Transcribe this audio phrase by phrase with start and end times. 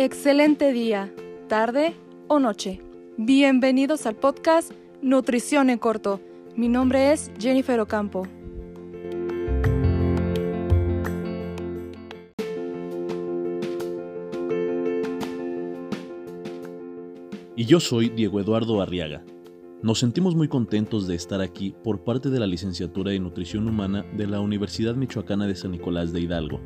[0.00, 1.12] Excelente día,
[1.48, 1.92] tarde
[2.28, 2.80] o noche.
[3.16, 4.70] Bienvenidos al podcast
[5.02, 6.20] Nutrición en Corto.
[6.54, 8.24] Mi nombre es Jennifer Ocampo.
[17.56, 19.24] Y yo soy Diego Eduardo Arriaga.
[19.82, 24.06] Nos sentimos muy contentos de estar aquí por parte de la licenciatura en Nutrición Humana
[24.16, 26.60] de la Universidad Michoacana de San Nicolás de Hidalgo.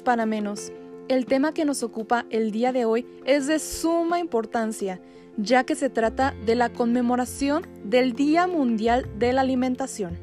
[0.00, 0.72] Para menos.
[1.08, 5.02] El tema que nos ocupa el día de hoy es de suma importancia,
[5.36, 10.18] ya que se trata de la conmemoración del Día Mundial de la Alimentación.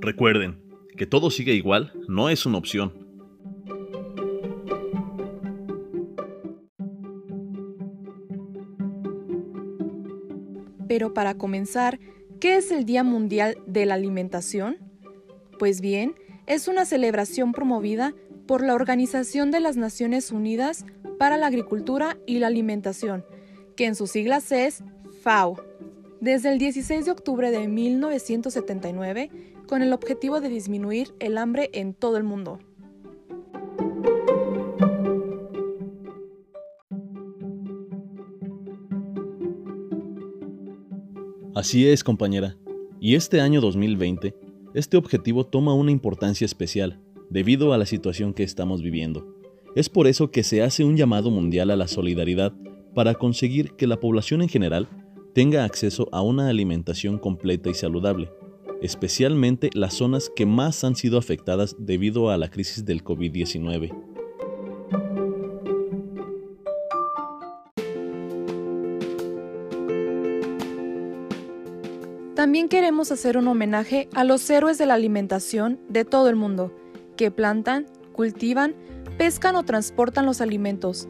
[0.00, 0.62] Recuerden,
[0.96, 3.05] que todo siga igual no es una opción.
[10.88, 11.98] Pero para comenzar,
[12.40, 14.78] ¿qué es el Día Mundial de la Alimentación?
[15.58, 16.14] Pues bien,
[16.46, 18.14] es una celebración promovida
[18.46, 20.84] por la Organización de las Naciones Unidas
[21.18, 23.24] para la Agricultura y la Alimentación,
[23.74, 24.82] que en sus siglas es
[25.22, 25.56] FAO.
[26.20, 29.30] Desde el 16 de octubre de 1979
[29.66, 32.60] con el objetivo de disminuir el hambre en todo el mundo.
[41.56, 42.54] Así es, compañera.
[43.00, 44.34] Y este año 2020,
[44.74, 49.26] este objetivo toma una importancia especial debido a la situación que estamos viviendo.
[49.74, 52.52] Es por eso que se hace un llamado mundial a la solidaridad
[52.94, 54.86] para conseguir que la población en general
[55.32, 58.30] tenga acceso a una alimentación completa y saludable
[58.82, 64.15] especialmente las zonas que más han sido afectadas debido a la crisis del COVID-19.
[72.66, 76.74] También queremos hacer un homenaje a los héroes de la alimentación de todo el mundo,
[77.16, 78.74] que plantan, cultivan,
[79.18, 81.06] pescan o transportan los alimentos.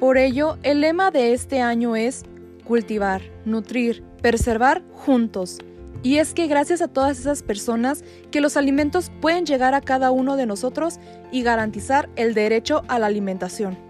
[0.00, 2.24] Por ello, el lema de este año es
[2.66, 5.60] cultivar, nutrir, preservar juntos.
[6.02, 10.10] Y es que gracias a todas esas personas que los alimentos pueden llegar a cada
[10.10, 11.00] uno de nosotros
[11.32, 13.87] y garantizar el derecho a la alimentación.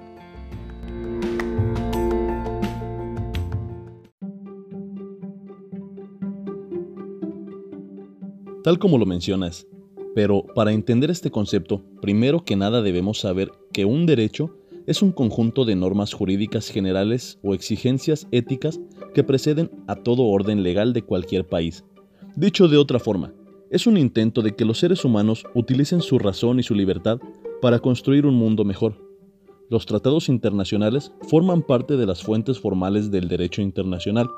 [8.69, 9.67] Tal como lo mencionas,
[10.15, 15.11] pero para entender este concepto, primero que nada debemos saber que un derecho es un
[15.11, 18.79] conjunto de normas jurídicas generales o exigencias éticas
[19.15, 21.83] que preceden a todo orden legal de cualquier país
[22.37, 23.33] Dicho de otra forma,
[23.71, 27.21] es un intento de que los seres humanos utilicen su razón y su libertad
[27.63, 28.97] para construir un mundo mejor.
[29.71, 34.29] Los tratados internacionales forman parte de las fuentes formales del derecho internacional,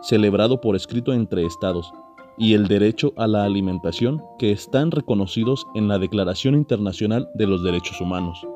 [0.00, 1.92] celebrado por escrito entre estados,
[2.40, 7.62] y el derecho a la alimentación que están reconocidos en la Declaración Internacional de los
[7.62, 8.46] Derechos Humanos.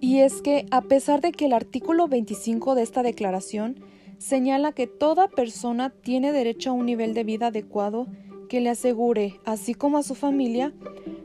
[0.00, 3.80] Y es que, a pesar de que el artículo 25 de esta declaración
[4.16, 8.06] señala que toda persona tiene derecho a un nivel de vida adecuado
[8.48, 10.72] que le asegure, así como a su familia,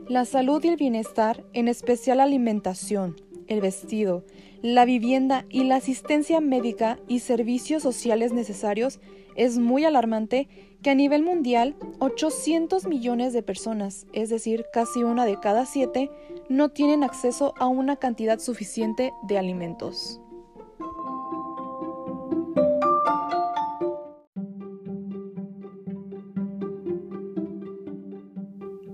[0.06, 3.16] la salud y el bienestar, en especial la alimentación,
[3.46, 4.24] el vestido,
[4.62, 9.00] la vivienda y la asistencia médica y servicios sociales necesarios,
[9.36, 10.48] es muy alarmante
[10.82, 16.10] que a nivel mundial 800 millones de personas, es decir, casi una de cada siete,
[16.48, 20.20] no tienen acceso a una cantidad suficiente de alimentos.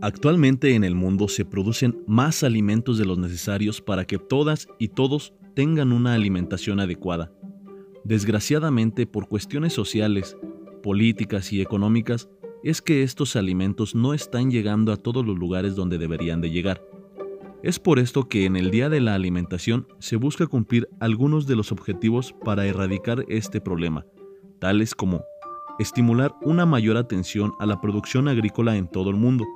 [0.04, 4.89] Actualmente en el mundo se producen más alimentos de los necesarios para que todas y
[4.89, 7.33] todos tengan una alimentación adecuada.
[8.04, 10.36] Desgraciadamente, por cuestiones sociales,
[10.83, 12.28] políticas y económicas,
[12.62, 16.83] es que estos alimentos no están llegando a todos los lugares donde deberían de llegar.
[17.62, 21.56] Es por esto que en el Día de la Alimentación se busca cumplir algunos de
[21.56, 24.04] los objetivos para erradicar este problema,
[24.59, 25.24] tales como
[25.78, 29.47] estimular una mayor atención a la producción agrícola en todo el mundo,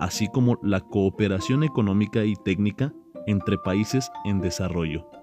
[0.00, 2.92] así como la cooperación económica y técnica
[3.26, 5.21] entre países en desarrollo.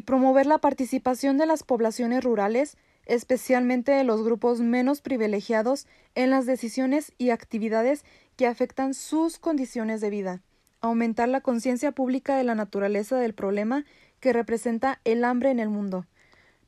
[0.00, 2.76] Promover la participación de las poblaciones rurales
[3.10, 8.04] especialmente de los grupos menos privilegiados, en las decisiones y actividades
[8.36, 10.42] que afectan sus condiciones de vida,
[10.80, 13.84] aumentar la conciencia pública de la naturaleza del problema
[14.20, 16.06] que representa el hambre en el mundo,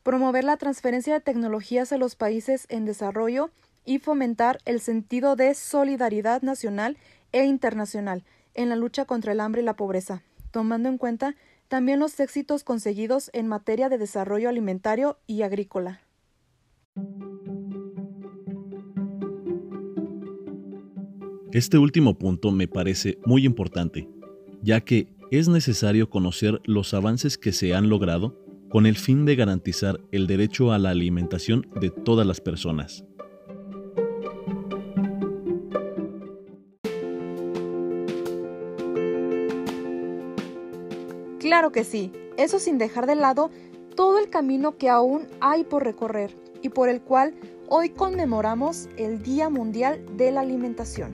[0.03, 3.51] promover la transferencia de tecnologías a los países en desarrollo
[3.85, 6.97] y fomentar el sentido de solidaridad nacional
[7.31, 8.25] e internacional
[8.55, 11.37] en la lucha contra el hambre y la pobreza, tomando en cuenta
[11.73, 16.03] también los éxitos conseguidos en materia de desarrollo alimentario y agrícola.
[21.51, 24.07] Este último punto me parece muy importante,
[24.61, 28.39] ya que es necesario conocer los avances que se han logrado
[28.69, 33.03] con el fin de garantizar el derecho a la alimentación de todas las personas.
[41.53, 43.51] Claro que sí, eso sin dejar de lado
[43.95, 47.35] todo el camino que aún hay por recorrer y por el cual
[47.69, 51.13] hoy conmemoramos el Día Mundial de la Alimentación.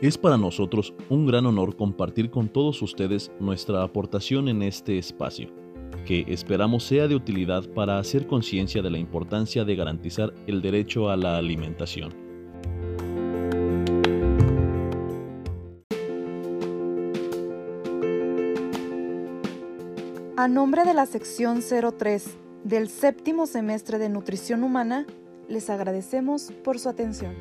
[0.00, 5.50] Es para nosotros un gran honor compartir con todos ustedes nuestra aportación en este espacio,
[6.04, 11.10] que esperamos sea de utilidad para hacer conciencia de la importancia de garantizar el derecho
[11.10, 12.24] a la alimentación.
[20.36, 25.06] A nombre de la sección 03 del séptimo semestre de Nutrición Humana,
[25.48, 27.34] les agradecemos por su atención.